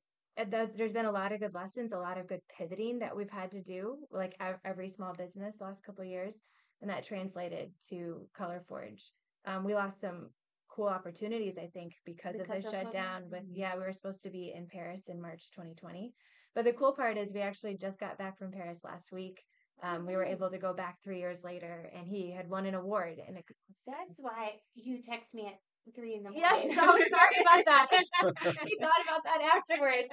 [0.45, 3.51] there's been a lot of good lessons, a lot of good pivoting that we've had
[3.53, 6.43] to do, like every small business last couple of years,
[6.83, 9.13] and that translated to Color Forge.
[9.47, 10.29] Um, we lost some
[10.69, 12.71] cool opportunities, I think, because, of the of COVID?
[12.71, 13.31] shutdown.
[13.31, 13.57] With Mhm.
[13.57, 16.13] yeah, we were supposed to be in Paris in March 2020,
[16.55, 19.43] but the cool part is we actually just got back from Paris last week.
[19.83, 22.75] Um, we were able to go back three years later, and he had won an
[22.75, 23.45] award, and it,
[23.87, 25.61] That's why you text me at
[25.95, 26.41] three in the morning.
[26.41, 27.87] Yes, so sorry about that.
[28.65, 30.09] we thought about that afterwards.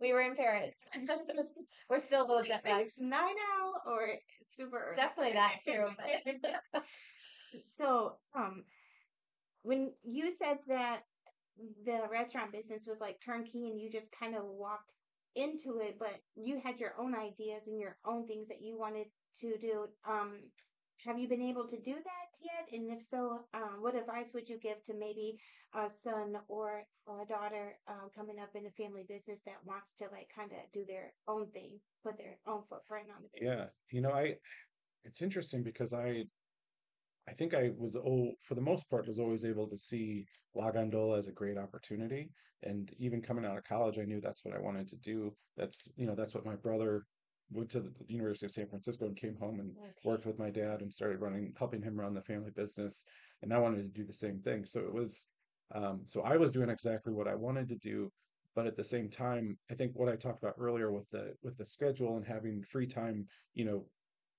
[0.00, 0.74] we were in Paris.
[1.90, 2.86] we're still a little jet lagged.
[2.86, 4.08] It's nine out or
[4.48, 4.96] super early.
[4.96, 5.58] Definitely that
[6.72, 6.80] too.
[7.76, 8.64] so, um,
[9.62, 11.00] when you said that
[11.84, 14.94] the restaurant business was like turnkey and you just kind of walked
[15.36, 19.06] into it, but you had your own ideas and your own things that you wanted
[19.40, 20.38] to do, um,
[21.04, 22.68] have you been able to do that yet?
[22.72, 25.38] And if so, um, what advice would you give to maybe
[25.74, 30.04] a son or a daughter uh, coming up in a family business that wants to
[30.12, 33.70] like kind of do their own thing, put their own footprint on the business?
[33.90, 34.36] Yeah, you know, I
[35.04, 36.24] it's interesting because I
[37.28, 40.70] I think I was oh for the most part was always able to see La
[40.70, 42.30] Gondola as a great opportunity.
[42.62, 45.34] And even coming out of college, I knew that's what I wanted to do.
[45.56, 47.06] That's you know, that's what my brother
[47.50, 49.94] went to the University of San Francisco and came home and Okay.
[50.04, 53.04] worked with my dad and started running helping him run the family business.
[53.42, 54.64] And I wanted to do the same thing.
[54.66, 55.26] So it was
[55.74, 58.10] um so I was doing exactly what I wanted to do.
[58.54, 61.56] But at the same time, I think what I talked about earlier with the with
[61.56, 63.88] the schedule and having free time, you know,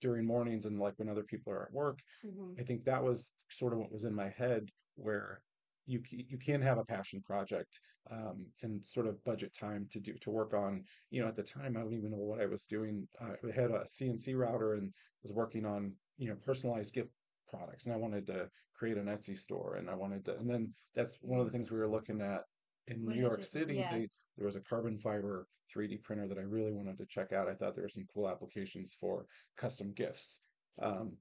[0.01, 2.59] during mornings and like when other people are at work, Mhm.
[2.59, 5.41] I think that was sort of what was in my head where
[5.85, 7.79] you you can have a passion project
[8.11, 10.83] um, and sort of budget time to do to work on.
[11.09, 13.07] You know, at the time I don't even know what I was doing.
[13.19, 14.91] I had a CNC router and
[15.23, 17.09] was working on you know personalized gift
[17.49, 20.37] products, and I wanted to create an Etsy store, and I wanted to.
[20.37, 22.41] And then that's one of the things we were looking at
[22.87, 23.45] in New York it?
[23.45, 23.75] City.
[23.75, 23.91] Yeah.
[23.91, 27.49] They, there was a carbon fiber 3D printer that I really wanted to check out.
[27.49, 29.25] I thought there were some cool applications for
[29.57, 30.39] custom gifts.
[30.81, 31.13] Um,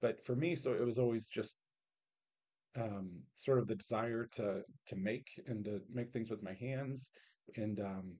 [0.00, 1.58] but for me, so it was always just
[2.80, 7.10] um, sort of the desire to to make and to make things with my hands.
[7.56, 8.14] And um,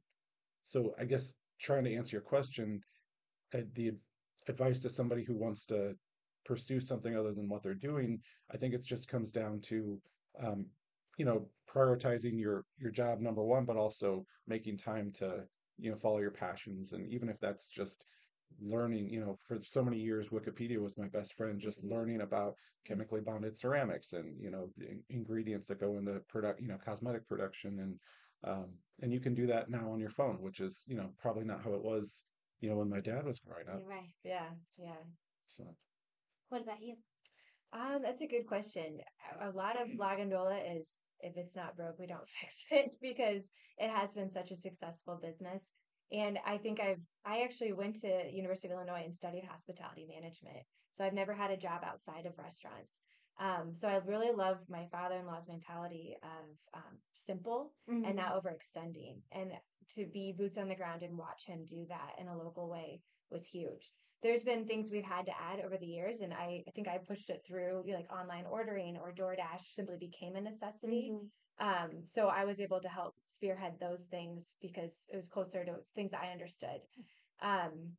[0.63, 2.81] so I guess trying to answer your question,
[3.55, 3.93] uh, the
[4.49, 5.95] advice to somebody who wants to
[6.45, 8.21] pursue something other than what they're doing,
[8.53, 10.01] I think it just comes down to
[10.43, 10.67] um,
[11.19, 15.45] you know, prioritizing your your job number one, but also making time to,
[15.79, 16.93] you know, follow your passions.
[16.93, 18.07] And even if that's just
[18.61, 22.55] learning, you know, for so many years, Wikipedia was my best friend, just learning about
[22.85, 27.27] chemically bonded ceramics and, you know, the ingredients that go into product, you know, cosmetic
[27.29, 27.79] production.
[27.81, 27.99] And,
[28.45, 28.67] um,
[29.01, 31.63] and you can do that now on your phone, which is, you know, probably not
[31.63, 32.25] how it was,
[32.61, 33.83] you know, when my dad was growing up.
[33.87, 34.15] Right.
[34.25, 35.03] Yeah, yeah.
[35.47, 35.65] So,
[36.49, 36.97] What about you?
[37.73, 38.99] Um, that's a good question.
[39.41, 40.87] A a lot of La Gondola is
[41.21, 45.19] if it's not broke, we don't fix it because it has been such a successful
[45.23, 45.73] business.
[46.13, 50.67] And I think I've I actually went to University of Illinois and studied hospitality management.
[50.91, 53.01] So I've never had a job outside of restaurants.
[53.39, 58.17] Um, so I really love my father-in-law's mentality of um, simple and Mhm.
[58.17, 59.23] not overextending.
[59.31, 62.69] And to be boots on the ground and watch him do that in a local
[62.69, 63.93] way was huge.
[64.21, 66.99] There's been things we've had to add over the years, and I, I think I
[66.99, 71.09] pushed it through, you know, like online ordering or DoorDash simply became a necessity.
[71.09, 71.33] Mhm.
[71.59, 75.85] Um, so I was able to help spearhead those things because it was closer to
[75.95, 76.81] things I understood.
[77.41, 77.99] Um,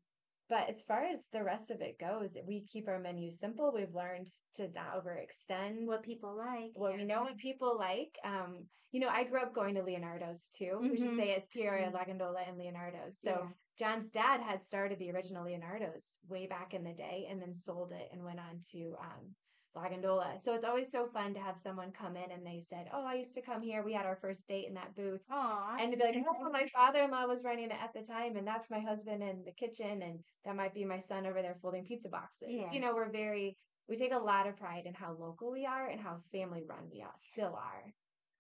[0.50, 3.72] but as far as the rest of it goes, we keep our menu simple.
[3.74, 6.72] We've learned to not overextend What people like.
[6.74, 6.98] what yeah.
[6.98, 8.18] we know what people like.
[8.24, 10.78] Um, you know, I grew up going to Leonardo's too.
[10.82, 11.18] We should Mhm.
[11.18, 11.94] say it's Peoria, Mhm.
[11.94, 13.20] La Gondola, and Leonardo's.
[13.22, 13.54] So Yeah.
[13.80, 17.92] John's dad had started the original Leonardo's way back in the day and then sold
[17.92, 19.36] it and went on to um,
[19.76, 20.40] La Gondola.
[20.40, 23.16] So it's always so fun to have someone come in and they said, Oh, I
[23.16, 23.84] used to come here.
[23.84, 25.22] We had our first date in that booth.
[25.32, 25.78] Aw.
[25.80, 28.36] And to be like, oh, my father in law was running it at the time,
[28.36, 31.58] and that's my husband in the kitchen, and that might be my son over there
[31.62, 32.50] folding pizza boxes.
[32.50, 32.72] Yeah.
[32.72, 33.58] You know, we're very,
[33.90, 36.90] we take a lot of pride in how local we are and how family run
[36.92, 37.94] we are, still are.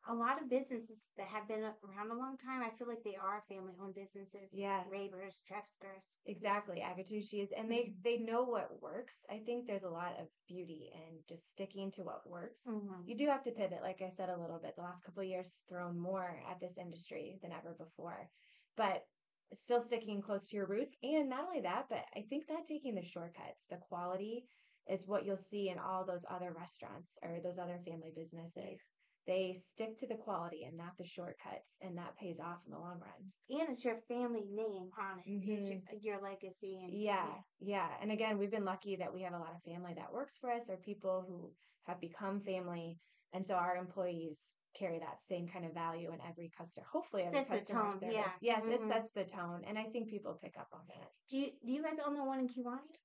[0.05, 3.15] A lot of businesses that have been around a long time, I feel like they
[3.15, 4.53] are family owned businesses.
[4.53, 4.83] Yeah.
[4.89, 6.17] Rabers, Trefzgers.
[6.25, 9.23] Exactly, Agatuccis, and they they know what works.
[9.29, 12.65] I think there's a lot of beauty in just sticking to what works.
[12.67, 13.07] Mhm.
[13.07, 14.75] You do have to pivot, like I said a little bit.
[14.75, 18.29] The last couple of years thrown more at this industry than ever before,
[18.75, 19.07] but
[19.53, 20.97] still sticking close to your roots.
[21.03, 23.63] And not only that, but I think not taking the shortcuts.
[23.69, 24.49] The quality
[24.87, 28.85] is what you'll see in all those other restaurants or those other family businesses.
[29.25, 32.79] They stick to the quality and not the shortcuts, and that pays off in the
[32.79, 33.31] long run.
[33.61, 35.25] And it's your family name on it.
[35.49, 35.79] It's your,
[36.15, 36.79] your legacy.
[36.83, 37.27] And Yeah,
[37.59, 37.87] yeah.
[38.01, 40.51] And again, we've been lucky that we have a lot of family that works for
[40.51, 41.51] us or people who
[41.83, 42.99] have become family.
[43.31, 44.39] And so our employees
[44.77, 47.99] carry that same kind of value in every customer, hopefully every Sets the customer tone,
[47.99, 48.15] service.
[48.15, 48.31] yeah.
[48.41, 48.87] Yes, it Mhm.
[48.89, 49.63] sets the tone.
[49.65, 51.11] And I think people pick up on that.
[51.29, 52.99] Do you do you guys own the one in Kewanee?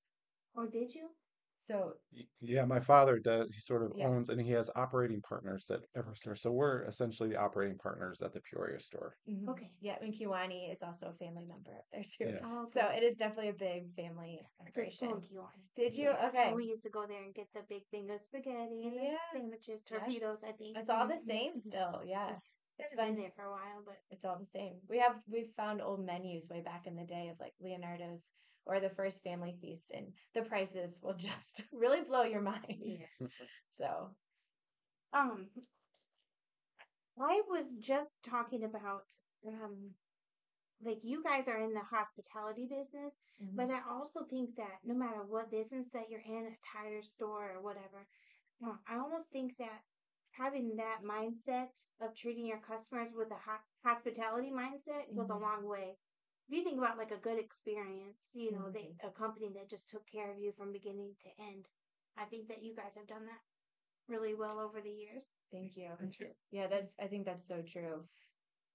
[0.55, 1.11] Or did you?
[1.69, 1.93] So
[2.41, 3.53] Yeah, my father does.
[3.55, 4.09] He sort of Yeah.
[4.09, 6.35] owns and he has operating partners at every store.
[6.35, 9.15] So we're essentially the operating partners at the Peoria store.
[9.29, 9.49] mhm.
[9.51, 9.71] Okay.
[9.81, 12.25] Yeah, and Kewanee is also a family member up there too.
[12.25, 12.41] Yeah.
[12.45, 15.63] Oh, So it is definitely a big family I just school operation.
[15.77, 16.05] Did you?
[16.05, 16.29] Yeah.
[16.29, 16.55] Okay.
[16.55, 19.19] We used to go there and get the big thing of spaghetti and Yeah.
[19.33, 19.99] the sandwiches, Yeah.
[19.99, 20.77] torpedoes, I think.
[20.79, 21.27] It's all the Mhm.
[21.27, 21.61] same Mhm.
[21.61, 22.03] still.
[22.05, 22.39] Yeah.
[22.79, 24.81] It's It's been there for a while, but It's all the same.
[24.89, 28.31] We have we've found old menus way back in the day of like Leonardo's
[28.69, 32.81] or the first family feast and the prices will just really blow your mind.
[32.81, 33.07] Yeah.
[33.73, 34.17] So
[35.13, 35.51] um
[37.21, 39.05] I was just talking about
[39.47, 39.97] um
[40.81, 43.57] like you guys are in the hospitality business, Mm-hmm.
[43.57, 47.53] but I also think that no matter what business that you're in, a tire store
[47.57, 48.07] or whatever,
[48.65, 49.83] uh, I almost think that
[50.33, 55.41] having that mindset of treating your customers with a ho- hospitality mindset goes a Mhm.
[55.41, 55.99] long way.
[56.49, 59.07] If you think about like a good experience, you know, they Mm-hmm.
[59.07, 61.69] a company that just took care of you from beginning to end.
[62.17, 63.43] I think that you guys have done that
[64.09, 65.25] really well over the years.
[65.53, 65.91] thank you.
[65.99, 66.29] Thank you.
[66.51, 68.09] Yeah, that's I think that's so true.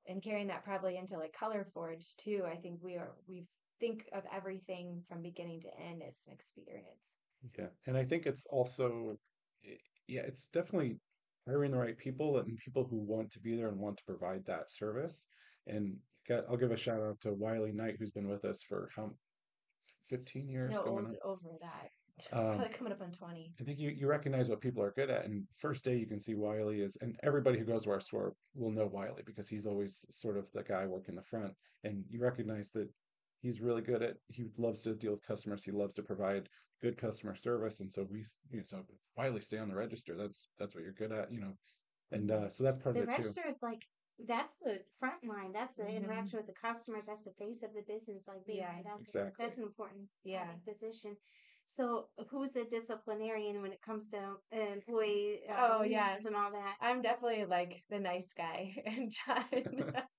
[0.08, 2.46] And carrying that probably into like Color Forge too.
[2.46, 3.48] I think we are we
[3.80, 7.20] think of everything from beginning to end as an experience.
[7.58, 9.18] Yeah, and I think it's also,
[9.66, 9.76] eh,
[10.08, 11.00] yeah, it's definitely
[11.48, 14.46] hiring the right people and people who want to be there and want to provide
[14.46, 15.28] that service.
[15.68, 18.90] And got, I'll give a shout out to Wiley Knight, who's been with us for
[18.96, 19.12] how
[20.10, 21.90] 15 years No, going over, that.
[22.32, 23.56] Um, Probably coming up on twenty.
[23.60, 26.20] I think you, you recognize what people are good at, and first day you can
[26.20, 29.66] see Wiley is, and everybody who goes to our store will know Wiley because he's
[29.66, 32.88] always sort of the guy working the front, and you recognize that
[33.40, 34.18] he's really good at.
[34.28, 35.64] He loves to deal with customers.
[35.64, 36.48] He loves to provide
[36.84, 38.84] good customer service, and so we, you know, so
[39.18, 40.16] Wiley, stay on the register.
[40.16, 41.54] That's that's what you're good at, you know,
[42.12, 43.18] and uh, so that's part The of it too.
[43.24, 43.82] register is like
[44.28, 45.52] that's the front line.
[45.52, 45.96] That's the Mhm.
[45.98, 47.06] interaction with the customers.
[47.08, 48.28] That's the face of the business.
[48.28, 49.04] Like being Yeah, right out there.
[49.04, 49.46] exactly.
[49.46, 50.54] That's an important Yeah.
[50.66, 51.18] position.
[51.66, 54.20] So who's the disciplinarian when it comes to
[54.52, 56.18] uh, employee uh, Oh, yeah.
[56.26, 56.78] and all that?
[56.82, 59.46] I'm definitely like the nice guy and John.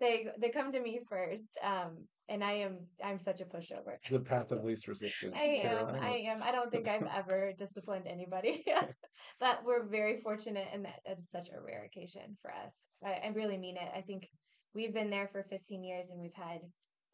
[0.00, 1.58] they they come to me first.
[1.62, 3.96] Um, and I am I'm such a pushover.
[4.10, 5.34] The path of least resistance.
[5.36, 5.88] I am.
[6.00, 6.42] I am.
[6.42, 8.64] I don't think I've ever disciplined anybody,
[9.40, 12.72] but we're very fortunate, and that is such a rare occasion for us.
[13.04, 13.88] I, I really mean it.
[13.94, 14.28] I think
[14.74, 16.60] we've been there for 15 years, and we've had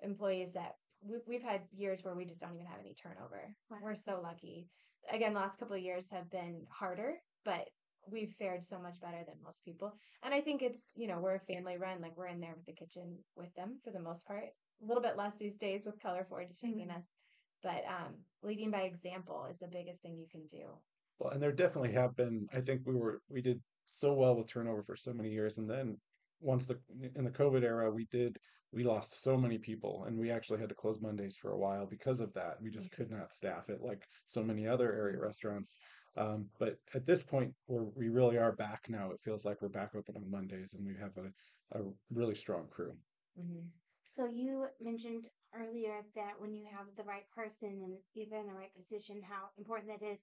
[0.03, 0.72] employees that
[1.03, 3.53] we, we've had years where we just don't even have any turnover.
[3.83, 4.68] We're so lucky.
[5.11, 7.68] Again, the last couple of years have been harder, but
[8.06, 9.98] we've fared so much better than most people.
[10.22, 12.66] And I think it's, you know, we're a family run, like we're in there with
[12.66, 14.44] the kitchen with them for the most part.
[14.82, 16.96] A little bit less these days with Color Forge taking Mhm.
[16.96, 17.16] us.
[17.62, 20.82] But um leading by example is the biggest thing you can do.
[21.18, 22.46] Well, and there definitely have been.
[22.52, 25.68] I think we were we did so well with turnover for so many years, and
[25.68, 26.00] then
[26.40, 26.82] once the
[27.14, 28.38] in the COVID era, we did
[28.72, 31.86] we lost so many people, and we actually had to close Mondays for a while
[31.86, 32.60] because of that.
[32.60, 35.78] We just could not staff it like so many other area restaurants.
[36.16, 39.68] Um, but at this point, where we really are back now, it feels like we're
[39.68, 41.31] back open on Mondays, and we have a
[41.79, 42.92] a really strong crew.
[43.38, 43.66] Mm-hmm.
[44.05, 48.55] So you mentioned earlier that when you have the right person and either in the
[48.55, 50.20] right position, how important that is.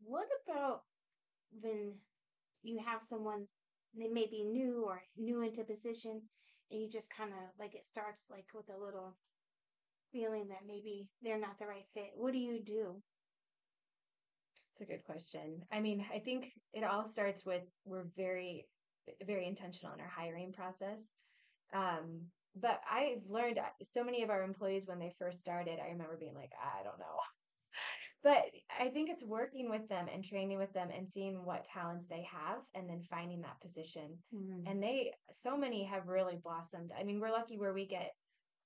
[0.00, 0.82] What about
[1.60, 1.94] when
[2.62, 3.46] you have someone
[3.98, 6.20] they may be new or new into position
[6.70, 9.16] and you just kind of like it starts like with a little
[10.12, 12.10] feeling that maybe they're not the right fit.
[12.14, 13.02] What do you do?
[14.78, 15.62] It's a good question.
[15.72, 18.66] I mean, I think it all starts with we're very,
[19.26, 21.00] very intentional in our hiring process.
[21.72, 22.26] Um,
[22.60, 26.18] but I've learned uh, so many of our employees when they first started, I remember
[26.18, 27.04] being like, I don't know.
[28.22, 28.46] But
[28.80, 32.26] I think it's working with them and training with them and seeing what talents they
[32.28, 34.18] have and then finding that position.
[34.68, 36.90] And they, so many have really blossomed.
[36.98, 38.14] I mean, we're lucky where we get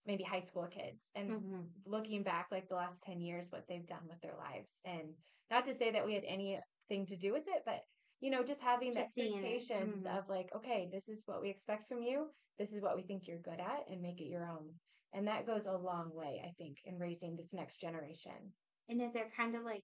[0.06, 1.66] maybe high school kids and Mhm.
[1.84, 4.80] looking back like the last 10 years what they've done with their lives.
[4.84, 5.14] And
[5.50, 7.80] not to say that we had anything to do with it but
[8.20, 10.16] you know just having Just the expectations Mhm.
[10.18, 12.34] of like okay this is what we expect from you.
[12.58, 14.80] This is what we think you're good at and make it your own.
[15.12, 18.54] And that goes a long way i think in raising this next generation.
[18.88, 19.82] And if they're kind of like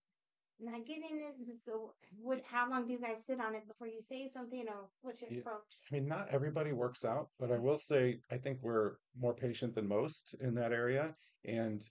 [0.58, 2.42] not getting it, so what?
[2.44, 5.30] How long do you guys sit on it before you say something, or what's your
[5.30, 5.40] Yeah.
[5.40, 5.78] approach?
[5.90, 7.64] I mean, not everybody works out, but I mm-hmm.
[7.64, 11.14] will say I think we're more patient than most in that area.
[11.44, 11.88] And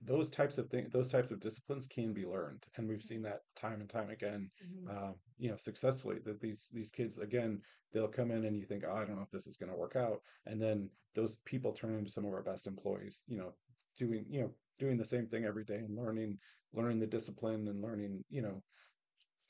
[0.00, 2.64] those types of things, those types of disciplines can be learned.
[2.76, 3.06] And we've mm-hmm.
[3.06, 4.50] seen that time and time again,
[4.88, 7.62] uh, you know, successfully that these these kids, again,
[7.92, 9.78] they'll come in and you think, oh, I don't know if this is going to
[9.78, 10.22] work out.
[10.46, 13.54] And then those people turn into some of our best employees, you know,
[13.98, 16.38] doing, you know, doing the same thing every day and learning,
[16.72, 18.62] learning the discipline and learning, you know,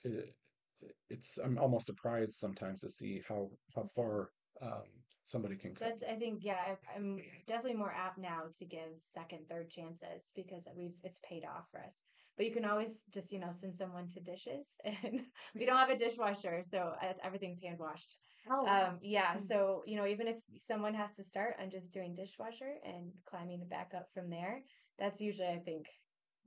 [0.04, 0.34] it,
[1.10, 4.30] it's I'm almost surprised sometimes to see how how far
[4.62, 4.84] um,
[5.24, 5.74] somebody can.
[5.78, 10.32] That's I think yeah I, I'm definitely more apt now to give second third chances
[10.34, 12.04] because we've it's paid off for us.
[12.36, 15.22] But you can always just you know send someone to dishes and
[15.54, 18.16] we don't have a dishwasher so uh, everything's hand washed.
[18.50, 18.88] Oh, wow.
[18.90, 19.46] Um, yeah, Mm.
[19.46, 23.66] so you know even if someone has to start on just doing dishwasher and climbing
[23.68, 24.62] back up from there,
[24.98, 25.86] that's usually I think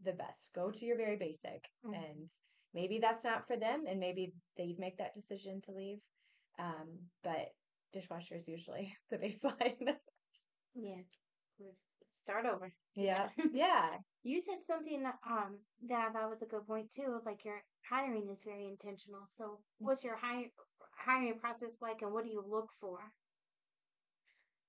[0.03, 0.51] the best.
[0.53, 1.95] Go to your very basic Mm.
[1.95, 2.29] and
[2.73, 5.99] maybe that's not for them and maybe they'd make that decision to leave.
[6.59, 7.53] Um, but
[7.93, 9.95] dishwasher is usually the baseline.
[10.75, 11.01] yeah.
[11.59, 12.73] Let's start over.
[12.95, 13.29] yeah.
[13.53, 13.97] Yeah.
[14.23, 17.19] You said something um that I thought was a good point too.
[17.25, 19.21] Like your hiring is very intentional.
[19.37, 20.49] So, what's your hire,
[21.05, 22.99] hiring process like, and what do you look for?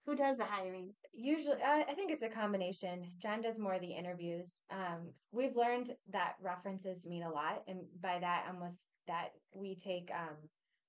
[0.07, 0.95] Who does the hiring?
[1.13, 3.13] Usually, I, I think it's a combination.
[3.19, 4.53] John does more of the interviews.
[4.71, 10.11] Um, we've learned that references mean a lot, and by that, almost that we take
[10.13, 10.37] um,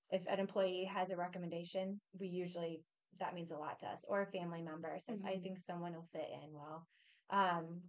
[0.09, 2.81] if an employee has a recommendation, we usually
[3.19, 5.43] that means a lot to us, or a family member says, "I Mhm.
[5.43, 6.87] think someone will fit in well."
[7.29, 7.81] Um,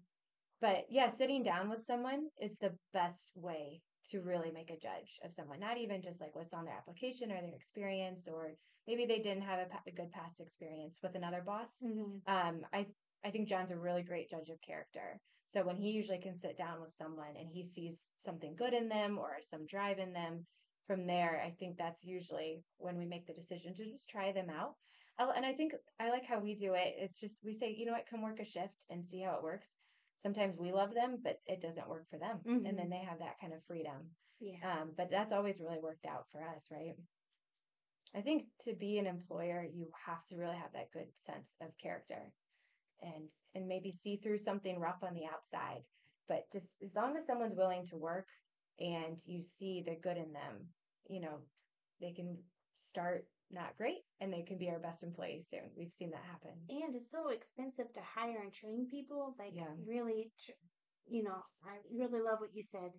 [0.61, 5.19] but yeah, sitting down with someone is the best way to really make a judge
[5.25, 5.61] of someone.
[5.61, 8.53] Not even just like what's on their application or their experience, or
[8.87, 12.19] maybe they didn't have a, a good past experience with another boss Mm-hmm.
[12.27, 12.87] um, I
[13.25, 15.21] I think John's a really great judge of character.
[15.47, 18.89] So when he usually can sit down with someone and he sees something good in
[18.89, 20.47] them or some drive in them,
[20.87, 24.51] from there, I think that's usually when we make the decision to just try them
[24.51, 24.75] out.
[25.19, 26.95] And I think I like how we do it.
[26.99, 29.43] It's just we say, you know what, come work a shift and see how it
[29.43, 29.69] works.
[30.25, 32.91] Sometimes we love them, but it doesn't work for them, and then Mhm.
[32.91, 34.17] they have that kind of freedom.
[34.41, 34.83] Yeah.
[34.83, 36.97] Um, but that's always really worked out for us, right?
[38.15, 41.77] I think to be an employer, you have to really have that good sense of
[41.77, 42.33] character
[43.01, 45.85] and and maybe see through something rough on the outside.
[46.27, 48.29] But just as long as someone's willing to work
[48.79, 50.75] and you see the good in them,
[51.09, 51.51] you know,
[52.01, 55.71] they can start not great and they can be our best employees soon.
[55.77, 56.53] We've seen that happen.
[56.69, 59.35] And it's so expensive to hire and train people.
[59.39, 59.69] Like, Yeah.
[59.87, 60.33] really,
[61.07, 62.93] you know, I really love what you said.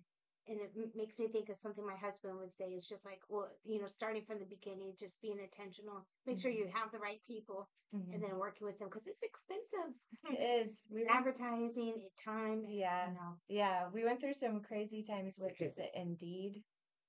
[0.48, 2.66] and it m- makes me think of something my husband would say.
[2.66, 6.52] It's just like, well, you know, starting from the beginning, just being intentional, make sure
[6.52, 8.14] you have the right people, Mhm.
[8.14, 9.92] and then working with them because it's expensive.
[10.38, 10.84] It is.
[10.88, 13.36] We went, Advertising, time, yeah, you know.
[13.48, 13.88] yeah.
[13.92, 16.62] We went through some crazy times with is it Indeed.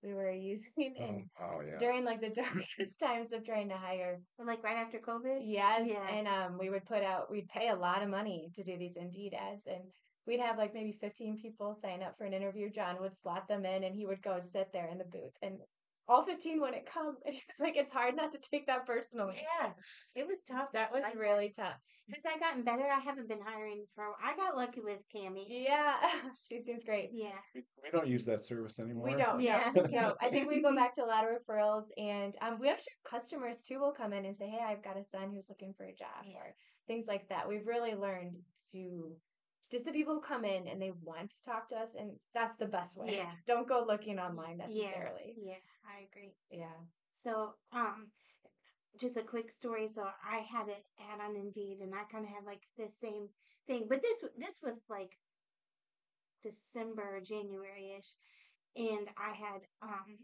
[0.03, 1.77] We were using Oh, in oh yeah.
[1.79, 4.19] during like the darkest times of trying to hire.
[4.37, 5.41] But like right after COVID.
[5.43, 6.07] Yes, Yeah.
[6.07, 7.31] and um, we would put out.
[7.31, 9.83] We'd pay a lot of money to do these Indeed ads, and
[10.25, 12.69] we'd have like maybe fifteen people sign up for an interview.
[12.69, 15.57] John would slot them in, and he would go sit there in the booth, and
[16.07, 17.17] all fifteen wouldn't come.
[17.25, 19.71] And he was like, "It's hard not to take that personally." Yeah,
[20.15, 20.71] it was tough.
[20.73, 21.75] That was really tough.
[22.13, 22.85] Has I gotten better?
[22.85, 24.05] I haven't been hiring for.
[24.23, 25.45] I got lucky with Cami.
[25.47, 25.95] Yeah,
[26.49, 27.09] she seems great.
[27.11, 27.31] Yeah.
[27.53, 29.07] We, we don't use that service anymore.
[29.07, 29.41] We don't.
[29.41, 29.71] Yeah.
[29.75, 30.15] No, no.
[30.21, 33.57] I think we go back to a lot of referrals, and um, we actually customers
[33.67, 35.93] too will come in and say, "Hey, I've got a son who's looking for a
[35.93, 36.37] job," Yeah.
[36.37, 36.55] or
[36.87, 37.47] things like that.
[37.47, 38.37] We've really learned
[38.71, 39.11] to
[39.71, 42.57] just the people who come in and they want to talk to us, and that's
[42.57, 43.15] the best way.
[43.17, 43.31] Yeah.
[43.45, 45.35] Don't go looking online necessarily.
[45.41, 45.55] Yeah,
[45.85, 46.33] I agree.
[46.49, 46.79] Yeah.
[47.13, 48.07] So, um,
[48.99, 49.87] just a quick story.
[49.87, 53.29] So I had an ad on Indeed, and I kind of had like the same
[53.67, 55.17] thing, but this this was like
[56.43, 58.13] December, January ish,
[58.75, 60.17] and I had um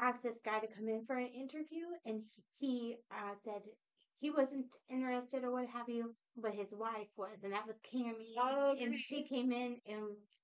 [0.00, 2.22] asked this guy to come in for an interview, and
[2.58, 3.62] he, he uh, said
[4.20, 8.34] he wasn't interested or what have you, but his wife was, and that was Cammy,
[8.38, 10.02] Oh, and, she came in, and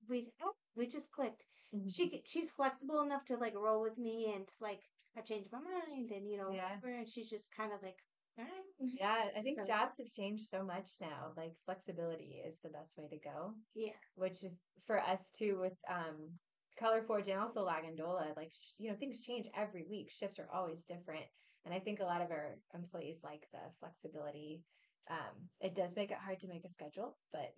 [0.08, 0.28] we
[0.76, 1.42] we just clicked
[1.74, 1.88] Mm-hmm.
[1.88, 4.80] she she's flexible enough to like roll with me and like
[5.18, 6.68] I changed my mind and you know Yeah.
[6.76, 7.98] whatever and she's just kind of like
[8.38, 11.32] all right Yeah, I think So- jobs have changed so much now.
[11.36, 13.54] Like flexibility is the best way to go.
[13.74, 14.52] yeah which is
[14.86, 16.38] for us too with um
[16.78, 20.38] color forge and also La Gondola like sh- you know things change every week shifts
[20.38, 21.26] are always different
[21.64, 24.62] and i think a lot of our employees like the flexibility
[25.10, 27.52] um it does make it hard to make a schedule but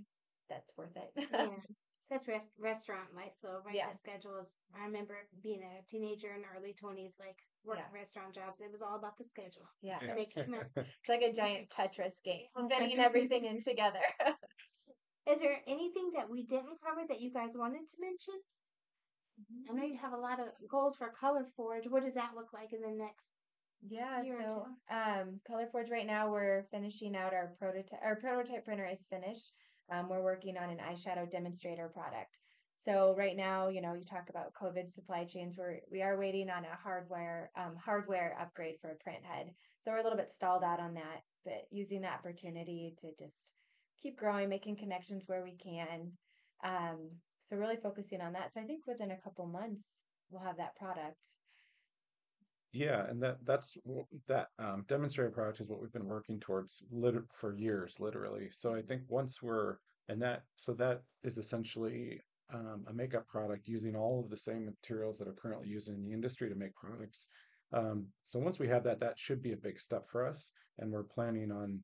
[0.49, 1.49] that's worth it yeah
[2.11, 3.91] that's rest- restaurant life though right Yeah.
[3.91, 4.53] the schedules.
[4.73, 7.35] I remember being a teenager in early twenties like
[7.65, 7.99] working Yeah.
[7.99, 10.15] restaurant jobs it was all about the schedule yeah Yeah.
[10.15, 13.99] they came out it's like a giant tetris game getting everything in together
[15.29, 18.35] is there anything that we didn't cover that you guys wanted to mention
[19.69, 21.87] I know you have a lot of goals for Color Forge.
[21.89, 23.36] What does that look like in the next?
[23.83, 28.87] Yeah, so um Color Forge right now we're finishing out our prototype our prototype printer
[28.87, 29.53] is finished.
[29.91, 32.39] Um we're working on an eyeshadow demonstrator product.
[32.79, 36.51] So right now, you know, you talk about COVID supply chains, we're we are waiting
[36.51, 39.55] on a hardware um hardware upgrade for a print head.
[39.83, 43.53] So we're a little bit stalled out on that, but using the opportunity to just
[44.03, 46.13] keep growing, making connections where we can.
[46.65, 47.11] Um
[47.45, 48.53] so really focusing on that.
[48.53, 49.85] So I think within a couple months
[50.31, 51.21] we'll have that product.
[52.73, 53.77] Yeah, and that that's
[54.29, 58.49] that um, demonstrator product is what we've been working towards lit for years, literally.
[58.53, 59.77] So I think once we're
[60.09, 62.21] and that so that is essentially
[62.53, 66.05] um, a makeup product using all of the same materials that are currently used in
[66.05, 67.29] the industry to make products.
[67.73, 70.91] Um, so once we have that, that should be a big step for us, and
[70.91, 71.83] we're planning on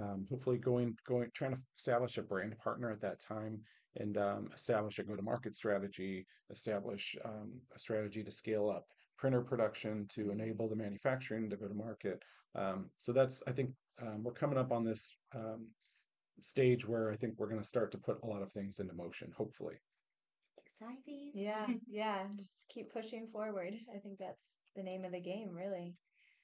[0.00, 3.60] um, hopefully going going trying to establish a brand partner at that time
[3.96, 8.86] and um, establish a go-to-market strategy, establish um, a strategy to scale up
[9.18, 12.22] printer production to enable the manufacturing to go to market.
[12.54, 15.66] Um, so that's I think um, we're coming up on this um,
[16.40, 18.94] stage where I think we're going to start to put a lot of things into
[18.94, 19.32] motion.
[19.36, 19.74] Hopefully,
[20.80, 21.32] Exciting.
[21.34, 22.24] Yeah, yeah.
[22.36, 23.74] Just keep pushing forward.
[23.94, 24.42] I think that's
[24.76, 25.94] the name of the game, really.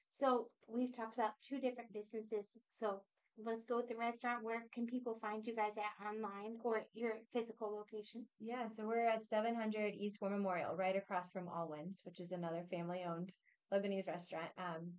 [0.09, 2.57] So we've talked about two different businesses.
[2.73, 3.01] So
[3.43, 4.43] let's go with the restaurant.
[4.43, 8.25] Where can people find you guys at online or your physical location?
[8.39, 12.63] Yeah, so we're at 700 East War Memorial, right across from Allwins, which is another
[12.69, 13.31] family-owned
[13.73, 14.49] Lebanese restaurant.
[14.57, 14.91] Um,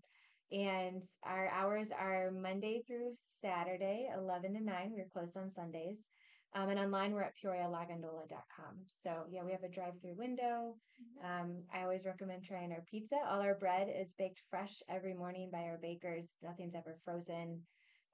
[0.52, 4.92] and our hours are Monday through Saturday, 11 to 9.
[4.94, 6.10] We're closed on Sundays.
[6.54, 8.76] Um, and online, we're at peorialagondola.com.
[8.86, 10.76] So, yeah, we have a drive through window.
[11.22, 13.16] Um, I always recommend trying our pizza.
[13.28, 17.60] All our bread is baked fresh every morning by our bakers, nothing's ever frozen.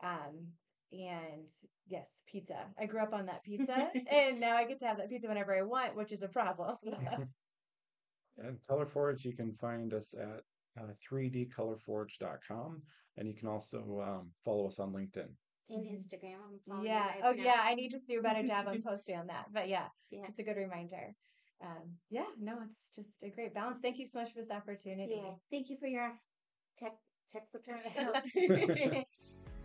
[0.03, 0.49] Um,
[0.93, 1.45] and
[1.89, 2.67] yes, pizza.
[2.79, 5.57] I grew up on that pizza, and now I get to have that pizza whenever
[5.57, 6.77] I want, which is a problem.
[8.39, 10.43] and Color Forge, you can find us at
[10.83, 12.83] uh, 3dcolorforge.com,
[13.17, 15.29] and you can also um, follow us on LinkedIn.
[15.71, 15.87] And.
[15.87, 16.37] Instagram.
[16.51, 17.15] I'm following you yeah.
[17.15, 17.43] guys Oh, now.
[17.43, 17.61] yeah.
[17.63, 19.47] I need to do a better job on posting on that.
[19.53, 20.25] But yeah, Yeah.
[20.29, 21.15] it's a good reminder.
[21.63, 23.79] Um, yeah, no, it's just a great balance.
[23.81, 25.23] Thank you so much for this opportunity.
[25.23, 25.35] Yeah.
[25.51, 26.13] Thank you for your
[26.77, 26.93] tech
[27.31, 27.81] tech support.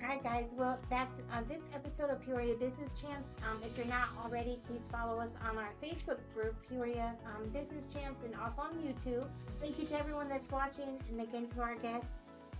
[0.04, 0.54] All right, guys.
[0.56, 3.30] Well, that's uh, this episode of Peoria Business Champs.
[3.44, 7.88] Um, if you're not already, please follow us on our Facebook group, Peoria um, Business
[7.92, 9.26] Champs, and also on YouTube.
[9.60, 12.12] Thank you to everyone that's watching, and again to our guests.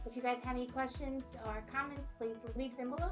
[0.08, 3.12] If you guys have any questions or comments, please leave them below.